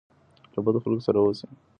[0.53, 1.47] له بدو خلګو لري اوسئ.